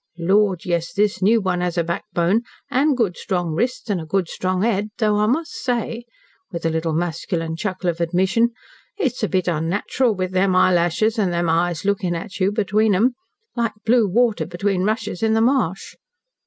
Lord, 0.17 0.65
yes! 0.65 0.91
this 0.93 1.21
new 1.21 1.39
one 1.41 1.61
has 1.61 1.77
a 1.77 1.83
backbone 1.83 2.41
and 2.71 2.97
good 2.97 3.15
strong 3.17 3.51
wrists 3.53 3.87
and 3.87 4.01
a 4.01 4.05
good 4.07 4.27
strong 4.27 4.63
head, 4.63 4.89
though 4.97 5.17
I 5.17 5.27
must 5.27 5.51
say" 5.51 6.05
with 6.51 6.65
a 6.65 6.71
little 6.71 6.93
masculine 6.95 7.55
chuckle 7.55 7.87
of 7.87 8.01
admission 8.01 8.49
"it's 8.97 9.21
a 9.21 9.27
bit 9.29 9.47
unnatural 9.47 10.15
with 10.15 10.31
them 10.31 10.55
eyelashes 10.55 11.19
and 11.19 11.31
them 11.31 11.49
eyes 11.49 11.85
looking 11.85 12.15
at 12.15 12.39
you 12.39 12.51
between 12.51 12.95
'em. 12.95 13.13
Like 13.55 13.73
blue 13.85 14.07
water 14.07 14.47
between 14.47 14.81
rushes 14.85 15.21
in 15.21 15.33
the 15.33 15.39
marsh." 15.41 15.93